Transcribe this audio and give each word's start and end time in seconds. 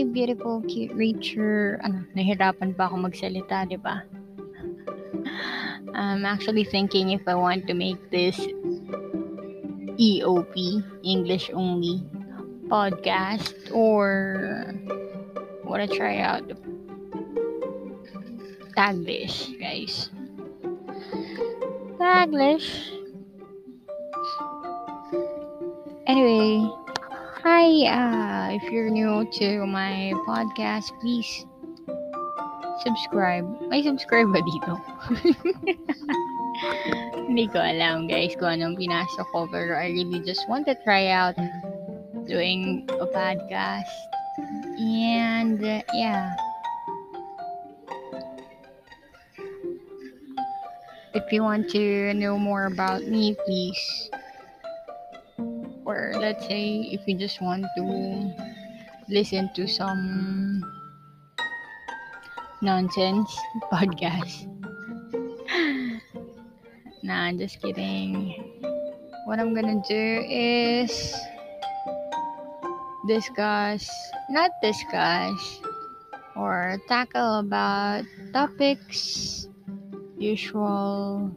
Beautiful, 0.00 0.64
cute 0.64 0.96
creature. 0.96 1.76
Ano, 1.84 2.08
nahirapan 2.16 2.72
pa 2.72 2.88
ako 2.88 3.04
magsalita, 3.04 3.68
di 3.68 3.76
ba? 3.76 4.00
I'm 5.92 6.24
actually 6.24 6.64
thinking 6.64 7.12
if 7.12 7.20
I 7.28 7.36
want 7.36 7.68
to 7.68 7.74
make 7.76 8.00
this 8.08 8.40
EOP, 10.00 10.80
English 11.04 11.52
only 11.52 12.00
podcast, 12.72 13.52
or 13.76 14.72
what 15.68 15.84
to 15.84 15.86
try 15.86 16.24
out 16.24 16.48
Taglish, 18.72 19.52
guys. 19.60 20.08
Taglish. 22.00 22.96
Anyway, 26.08 26.64
hi, 27.42 27.88
uh, 27.88 28.52
if 28.52 28.70
you're 28.70 28.90
new 28.90 29.24
to 29.32 29.66
my 29.66 30.12
podcast, 30.28 30.92
please 31.00 31.46
subscribe. 32.84 33.48
May 33.72 33.80
subscribe 33.80 34.28
ba 34.28 34.44
dito? 34.44 34.76
Hindi 37.24 37.48
ko 37.48 37.64
alam, 37.64 38.12
guys, 38.12 38.36
kung 38.36 38.60
anong 38.60 38.76
pinasok 38.76 39.24
ko. 39.32 39.48
Pero 39.48 39.72
I 39.72 39.88
really 39.88 40.20
just 40.20 40.44
want 40.52 40.68
to 40.68 40.76
try 40.84 41.08
out 41.08 41.32
doing 42.28 42.84
a 43.00 43.08
podcast. 43.08 43.88
And, 44.76 45.64
uh, 45.64 45.80
yeah. 45.96 46.36
If 51.16 51.32
you 51.32 51.40
want 51.42 51.72
to 51.72 52.12
know 52.14 52.36
more 52.36 52.68
about 52.68 53.08
me, 53.08 53.32
please. 53.48 54.10
Let's 56.20 56.44
say, 56.44 56.84
if 56.92 57.00
you 57.08 57.16
just 57.16 57.40
want 57.40 57.64
to 57.80 57.84
listen 59.08 59.48
to 59.56 59.64
some 59.64 60.60
nonsense 62.60 63.32
podcast. 63.72 64.44
nah, 67.02 67.32
just 67.32 67.56
kidding. 67.64 68.36
What 69.24 69.40
I'm 69.40 69.56
gonna 69.56 69.80
do 69.88 70.04
is 70.28 70.92
discuss, 73.08 73.88
not 74.28 74.52
discuss, 74.60 75.40
or 76.36 76.76
tackle 76.84 77.48
about 77.48 78.04
topics, 78.36 79.48
usual 80.20 81.32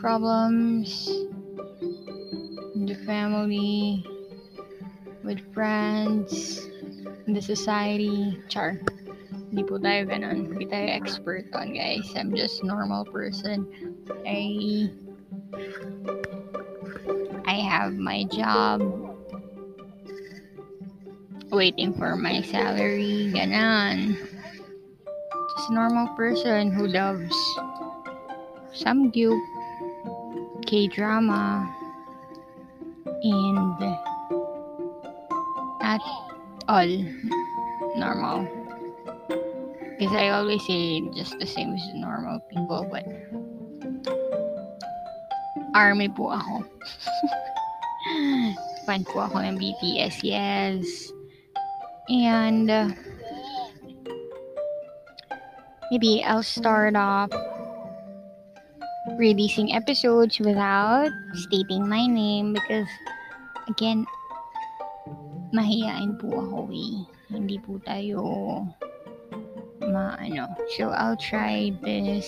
problems 0.00 1.04
the 2.86 2.94
family, 3.06 4.04
with 5.24 5.40
friends, 5.54 6.68
in 7.26 7.32
the 7.32 7.42
society. 7.42 8.38
Char. 8.48 8.80
Hindi 9.54 9.62
po 9.64 9.78
tayo 9.78 10.04
ganun. 10.10 10.50
Hindi 10.50 10.66
tayo 10.66 10.86
expert 10.90 11.46
on, 11.54 11.72
guys. 11.72 12.10
I'm 12.18 12.34
just 12.34 12.66
normal 12.66 13.06
person. 13.06 13.64
I 14.26 14.90
I 17.46 17.56
have 17.62 17.94
my 17.94 18.26
job. 18.28 18.82
Waiting 21.54 21.94
for 21.94 22.18
my 22.18 22.42
salary. 22.42 23.30
Ganon. 23.30 24.18
Just 25.54 25.70
normal 25.70 26.10
person 26.18 26.74
who 26.74 26.90
loves 26.90 27.30
some 28.74 29.14
samgyup, 29.14 29.38
K-drama, 30.66 31.70
and 33.24 33.82
at 35.80 36.00
all 36.68 36.92
normal. 37.96 38.48
Because 39.98 40.14
I 40.14 40.28
always 40.28 40.64
say 40.66 41.00
just 41.14 41.38
the 41.38 41.46
same 41.46 41.74
as 41.74 41.82
normal 41.94 42.40
people, 42.50 42.86
but 42.90 43.06
army 45.74 46.08
po 46.08 46.36
ako. 46.36 46.64
Fan 48.86 49.04
po 49.08 49.24
ako 49.24 49.40
ng 49.40 49.56
BTS, 49.56 50.20
yes. 50.20 50.84
And 52.12 52.68
uh, 52.68 52.92
maybe 55.88 56.20
I'll 56.20 56.44
start 56.44 56.96
off 56.96 57.32
releasing 59.18 59.72
episodes 59.72 60.38
without 60.40 61.10
stating 61.34 61.88
my 61.88 62.06
name 62.06 62.52
because 62.52 62.88
again 63.68 64.06
mahihain 65.54 66.18
po 66.18 66.42
ako 66.42 66.58
eh. 66.74 67.06
Hindi 67.30 67.56
po 67.62 67.78
tayo 67.82 68.20
maano. 69.80 70.50
So 70.76 70.90
I'll 70.90 71.18
try 71.18 71.70
this 71.82 72.26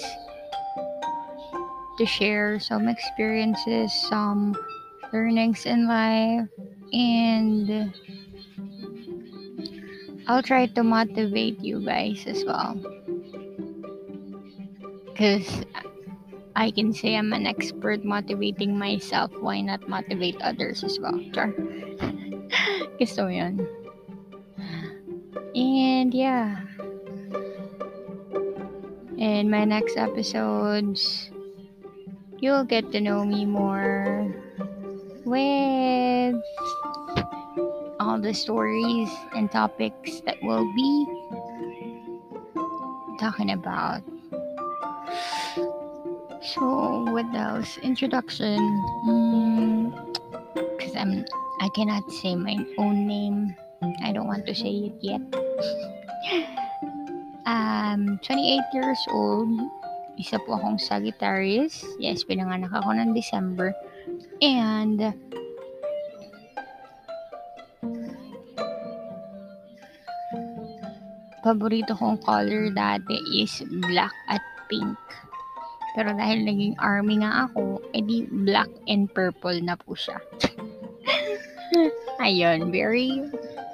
to 1.99 2.05
share 2.07 2.61
some 2.61 2.89
experiences, 2.89 3.91
some 4.07 4.55
learnings 5.13 5.67
in 5.67 5.89
life 5.89 6.49
and 6.93 7.93
I'll 10.27 10.43
try 10.43 10.67
to 10.67 10.83
motivate 10.83 11.61
you 11.61 11.81
guys 11.85 12.25
as 12.27 12.45
well. 12.45 12.75
Because 15.07 15.47
I 16.57 16.73
can 16.73 16.97
say 16.97 17.15
I'm 17.15 17.37
an 17.37 17.45
expert 17.45 18.01
motivating 18.03 18.81
myself. 18.81 19.31
Why 19.45 19.61
not 19.61 19.87
motivate 19.93 20.41
others 20.41 20.81
as 20.83 20.97
well? 20.97 21.21
Char. 21.37 21.53
Gusto 22.99 23.29
yun. 23.29 23.61
And 25.53 26.17
yeah. 26.17 26.65
In 29.21 29.53
my 29.53 29.69
next 29.69 30.01
episodes, 30.01 31.29
you'll 32.41 32.65
get 32.65 32.89
to 32.93 33.05
know 33.05 33.21
me 33.29 33.45
more 33.45 34.33
with 35.29 36.41
all 38.01 38.17
the 38.17 38.33
stories 38.33 39.13
and 39.37 39.53
topics 39.53 40.25
that 40.25 40.41
we'll 40.41 40.73
be 40.73 41.05
talking 43.21 43.53
about. 43.53 44.01
So, 46.43 47.05
what 47.11 47.27
else? 47.35 47.79
Introduction. 47.83 48.59
Because 50.55 50.93
mm, 50.93 51.01
I'm, 51.01 51.25
I 51.61 51.69
cannot 51.75 52.11
say 52.11 52.37
my 52.37 52.57
own 52.79 53.07
name. 53.07 53.57
I 54.03 54.13
don't 54.13 54.27
want 54.27 54.47
to 54.47 54.55
say 54.55 54.93
it 54.93 54.95
yet. 55.01 55.21
um, 57.47 58.19
28 58.23 58.63
years 58.75 58.99
old. 59.11 59.49
Isa 60.17 60.41
po 60.41 60.57
akong 60.57 60.81
Sagittarius. 60.81 61.85
Yes, 62.01 62.25
pinanganak 62.25 62.73
ako 62.73 62.97
ng 62.97 63.13
December. 63.13 63.77
And, 64.41 65.13
paborito 71.47 71.95
kong 71.95 72.19
color 72.27 72.75
dati 72.75 73.15
is 73.39 73.63
black 73.87 74.11
at 74.27 74.43
pink. 74.67 74.99
Pero 75.97 76.13
dahil 76.13 76.45
naging 76.45 76.77
army 76.77 77.25
nga 77.25 77.49
ako, 77.49 77.81
edi 77.97 78.29
black 78.45 78.69
and 78.85 79.09
purple 79.17 79.57
na 79.65 79.81
po 79.81 79.97
siya. 79.97 80.21
Ayun, 82.27 82.69
very, 82.69 83.25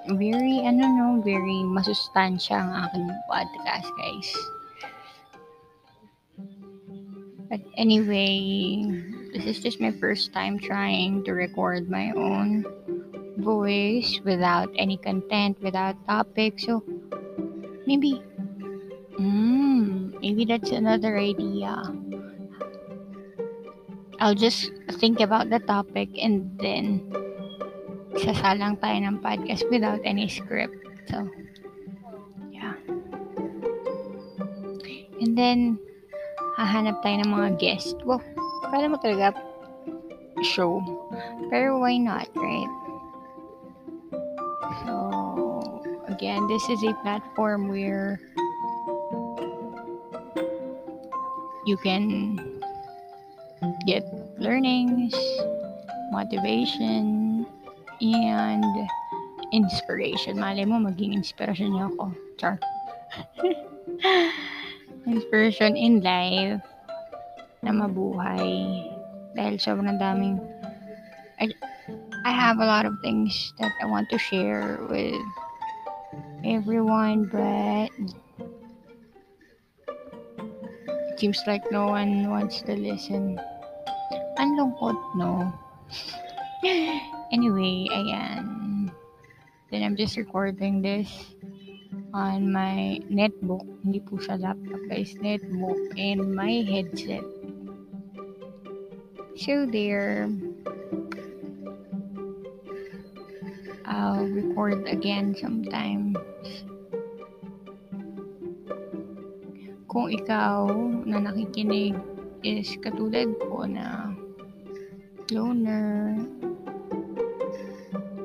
very, 0.06 0.62
ano 0.62 0.86
no, 0.86 1.06
very 1.26 1.66
masustansya 1.66 2.62
ang 2.62 2.70
aking 2.86 3.10
podcast, 3.26 3.90
guys. 3.98 4.30
But 7.50 7.60
anyway, 7.76 8.86
this 9.34 9.44
is 9.44 9.58
just 9.60 9.82
my 9.82 9.92
first 9.98 10.32
time 10.32 10.56
trying 10.56 11.26
to 11.28 11.36
record 11.36 11.90
my 11.90 12.14
own 12.16 12.64
voice 13.42 14.22
without 14.24 14.70
any 14.78 14.96
content, 14.96 15.60
without 15.60 15.98
topic. 16.08 16.56
So, 16.62 16.80
Maybe. 17.86 18.22
Mm, 19.18 20.16
maybe 20.22 20.44
that's 20.44 20.70
another 20.70 21.18
idea. 21.18 21.82
I'll 24.22 24.38
just 24.38 24.70
think 25.02 25.18
about 25.18 25.50
the 25.50 25.58
topic 25.58 26.14
and 26.14 26.46
then 26.62 27.10
sasalang 28.22 28.78
tayo 28.78 29.02
ng 29.02 29.18
podcast 29.18 29.66
without 29.66 29.98
any 30.06 30.30
script. 30.30 30.78
So, 31.10 31.26
yeah. 32.54 32.78
And 35.18 35.34
then, 35.34 35.74
hahanap 36.54 37.02
tayo 37.02 37.26
ng 37.26 37.34
mga 37.34 37.50
guest. 37.58 37.98
Wow, 38.06 38.22
para 38.70 38.86
mo 38.86 38.94
talaga 39.02 39.34
show. 40.46 40.78
Pero 41.50 41.82
why 41.82 41.98
not, 41.98 42.30
right? 42.38 42.72
So, 44.86 44.94
again, 46.06 46.46
this 46.46 46.62
is 46.70 46.78
a 46.86 46.94
platform 47.02 47.66
where 47.66 48.22
you 51.66 51.74
can 51.82 52.51
get 53.86 54.04
learnings, 54.38 55.14
motivation, 56.10 57.46
and 58.00 58.64
inspiration. 59.52 60.38
Malay 60.38 60.64
mo, 60.64 60.80
maging 60.80 61.14
inspiration 61.14 61.72
niyo 61.72 61.92
ako. 61.94 62.04
Char. 62.40 62.56
inspiration 65.06 65.76
in 65.76 66.00
life 66.00 66.62
na 67.62 67.70
mabuhay. 67.70 68.86
Dahil 69.32 69.56
sobrang 69.56 69.96
daming 69.96 70.36
I, 71.42 71.50
I 72.24 72.30
have 72.30 72.58
a 72.60 72.66
lot 72.66 72.86
of 72.86 72.94
things 73.02 73.52
that 73.58 73.72
I 73.82 73.86
want 73.86 74.08
to 74.10 74.18
share 74.18 74.78
with 74.88 75.20
everyone, 76.44 77.26
but 77.26 77.90
it 81.10 81.18
seems 81.18 81.42
like 81.46 81.62
no 81.72 81.86
one 81.86 82.30
wants 82.30 82.62
to 82.62 82.76
listen. 82.76 83.40
Ang 84.42 84.58
lungkot, 84.58 84.98
no? 85.14 85.54
anyway, 87.30 87.86
ayan. 87.94 88.90
Then 89.70 89.86
I'm 89.86 89.94
just 89.94 90.18
recording 90.18 90.82
this 90.82 91.06
on 92.10 92.50
my 92.50 92.98
netbook. 93.06 93.62
Hindi 93.86 94.02
po 94.02 94.18
sa 94.18 94.34
laptop, 94.34 94.82
guys. 94.90 95.14
Netbook 95.22 95.78
and 95.94 96.34
my 96.34 96.66
headset. 96.66 97.22
So 99.38 99.62
there. 99.62 100.26
I'll 103.86 104.26
record 104.26 104.90
again 104.90 105.38
sometimes. 105.38 106.18
Kung 109.86 110.10
ikaw 110.10 110.66
na 111.06 111.30
nakikinig 111.30 111.94
is 112.42 112.74
katulad 112.82 113.38
ko 113.38 113.70
na 113.70 114.18
loner, 115.32 116.20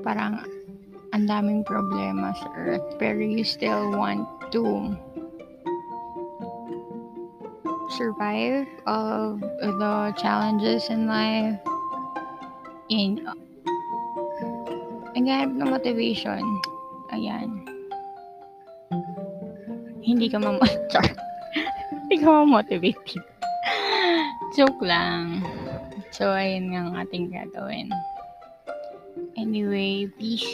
parang 0.04 0.44
ang 1.16 1.24
daming 1.26 1.64
problema 1.64 2.36
sa 2.36 2.48
earth, 2.60 2.86
pero 3.00 3.24
you 3.24 3.48
still 3.48 3.96
want 3.96 4.28
to 4.52 4.92
survive 7.96 8.68
of 8.86 9.40
the 9.42 10.14
challenges 10.20 10.92
in 10.92 11.08
life 11.08 11.56
in 12.92 13.24
naghahanap 15.18 15.52
ng 15.58 15.70
motivation. 15.74 16.44
Ayan. 17.12 17.66
Hindi 20.06 20.30
ka 20.30 20.40
mamotivate. 20.40 21.18
Hindi 22.06 22.16
ka 22.22 22.28
mamotivate. 22.32 23.18
Joke 24.56 24.80
lang. 24.86 25.44
So, 26.18 26.34
ayun 26.34 26.74
nga 26.74 26.82
ang 26.82 26.98
ating 26.98 27.30
gagawin. 27.30 27.94
Anyway, 29.38 30.10
please 30.18 30.50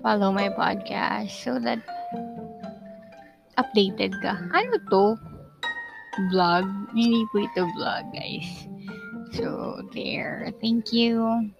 follow 0.00 0.32
my 0.32 0.48
podcast 0.56 1.36
so 1.36 1.60
that 1.60 1.84
updated 3.60 4.16
ka. 4.24 4.40
Ano 4.56 4.80
to? 4.88 5.04
Vlog? 6.32 6.64
Hindi 6.96 7.28
po 7.28 7.44
ito 7.44 7.68
vlog, 7.76 8.08
guys. 8.16 8.48
So, 9.36 9.84
there. 9.92 10.48
Thank 10.64 10.88
you 10.88 11.52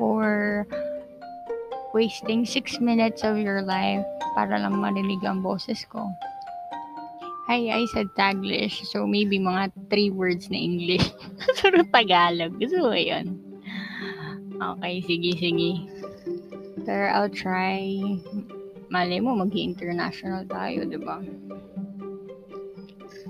for 0.00 0.64
wasting 1.92 2.48
6 2.48 2.80
minutes 2.80 3.20
of 3.28 3.36
your 3.36 3.60
life 3.60 4.08
para 4.32 4.56
lang 4.56 4.80
marinig 4.80 5.20
ang 5.20 5.44
boses 5.44 5.84
ko. 5.92 6.08
Hi, 7.52 7.68
I 7.68 7.84
said 7.92 8.08
Taglish. 8.16 8.88
So, 8.88 9.04
maybe 9.04 9.36
mga 9.36 9.76
3 9.92 10.08
words 10.16 10.48
na 10.48 10.56
English. 10.56 11.04
Pero 11.60 11.84
Tagalog. 11.84 12.56
Gusto 12.56 12.88
mo 12.88 12.96
yun? 12.96 13.36
Okay, 14.56 15.04
sige, 15.04 15.36
sige. 15.36 15.84
Pero 16.88 17.12
I'll 17.12 17.28
try. 17.28 18.00
Malay 18.88 19.20
mo, 19.20 19.36
mag-international 19.36 20.48
tayo, 20.48 20.88
di 20.88 20.96
ba? 20.96 21.20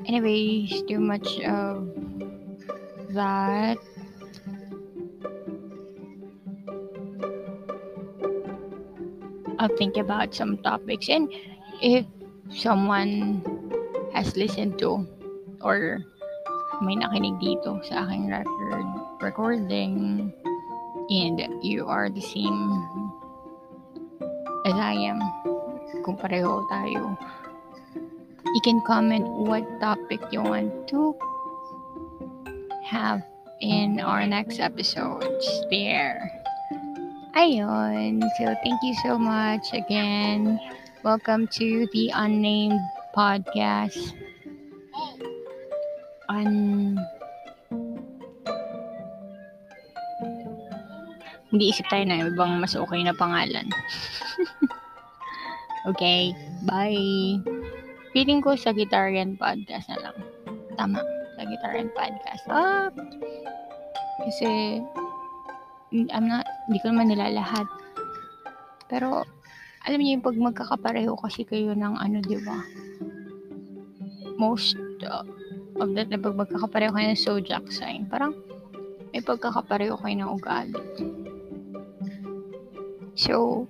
Anyways, 0.06 0.86
too 0.86 1.02
much 1.02 1.42
of 1.42 1.90
that. 3.10 3.74
I'll 9.58 9.74
think 9.74 9.98
about 9.98 10.30
some 10.30 10.62
topics. 10.62 11.10
And 11.10 11.26
if 11.82 12.06
someone 12.54 13.51
has 14.12 14.36
listened 14.36 14.78
to 14.78 15.04
or 15.60 16.00
may 16.80 16.96
nakinig 16.96 17.36
dito 17.40 17.80
sa 17.84 18.06
aking 18.06 18.28
record 18.28 18.86
recording 19.20 20.28
and 21.10 21.38
you 21.60 21.84
are 21.86 22.08
the 22.08 22.22
same 22.22 22.72
as 24.64 24.74
I 24.74 24.94
am, 24.94 25.18
kung 26.06 26.14
pareho 26.14 26.62
tayo, 26.70 27.18
you 28.46 28.60
can 28.62 28.78
comment 28.86 29.26
what 29.26 29.66
topic 29.82 30.22
you 30.30 30.42
want 30.42 30.70
to 30.94 31.18
have 32.86 33.26
in 33.58 33.98
our 33.98 34.26
next 34.26 34.62
episodes 34.62 35.46
there. 35.70 36.30
Ayun. 37.34 38.22
So, 38.38 38.44
thank 38.62 38.78
you 38.86 38.94
so 39.02 39.18
much 39.18 39.72
again. 39.72 40.60
Welcome 41.02 41.48
to 41.58 41.88
the 41.90 42.12
Unnamed 42.14 42.78
Podcast. 43.12 44.16
Un... 46.32 46.96
Hindi 51.52 51.64
isip 51.68 51.84
tayo 51.92 52.08
na 52.08 52.24
ibang 52.24 52.56
mas 52.64 52.72
okay 52.72 53.04
na 53.04 53.12
pangalan. 53.12 53.68
okay, 55.92 56.32
bye. 56.64 57.36
Feeling 58.16 58.40
ko 58.40 58.56
sa 58.56 58.72
Guitarian 58.72 59.36
Podcast 59.36 59.92
na 59.92 60.08
lang. 60.08 60.16
Tama, 60.80 61.04
sa 61.36 61.42
Guitarian 61.44 61.92
Podcast. 61.92 62.44
Ah, 62.48 62.88
kasi 64.24 64.80
I'm 65.92 66.24
not, 66.24 66.48
hindi 66.68 66.80
ko 66.80 66.88
naman 66.88 67.12
nila 67.12 67.36
lahat. 67.36 67.68
Pero, 68.88 69.28
alam 69.84 69.98
niyo 70.00 70.16
yung 70.16 70.24
pag 70.24 70.36
magkakapareho 70.40 71.12
kasi 71.20 71.44
kayo 71.44 71.76
ng 71.76 72.00
ano, 72.00 72.24
di 72.24 72.40
ba? 72.40 72.56
Most 74.42 74.74
uh, 75.06 75.22
of 75.78 75.94
that 75.94 76.10
na 76.10 76.18
pag 76.18 76.34
magkakapareho 76.34 76.90
kayo 76.90 77.06
ng 77.14 77.22
zodiac 77.22 77.62
sign, 77.70 78.10
parang 78.10 78.34
may 79.14 79.22
pagkakapareho 79.22 79.94
kayo 80.02 80.14
ng 80.18 80.30
ugali. 80.34 80.82
So, 83.14 83.64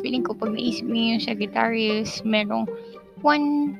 feeling 0.00 0.24
ko 0.24 0.32
pag 0.32 0.56
naisip 0.56 0.88
niyo 0.88 1.20
yung 1.20 1.24
Sagittarius, 1.28 2.24
merong 2.24 2.64
one 3.20 3.76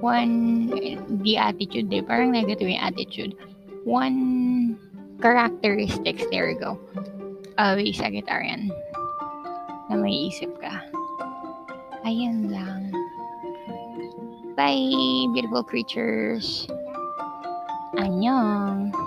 one 0.00 0.70
the 1.20 1.36
attitude 1.36 1.92
eh. 1.92 2.00
Parang 2.00 2.32
negative 2.32 2.72
yung 2.72 2.80
attitude. 2.80 3.36
One 3.84 4.80
characteristics, 5.20 6.24
there 6.32 6.48
we 6.48 6.56
go, 6.56 6.80
of 7.60 7.76
a 7.76 7.86
Sagittarian 7.92 8.72
na 9.86 9.94
may 9.94 10.32
isip 10.32 10.50
ka. 10.58 10.82
Ayan 12.06 12.50
lang. 12.50 12.90
Bye, 14.56 15.28
beautiful 15.34 15.62
creatures. 15.62 16.66
Annyeong. 18.00 19.05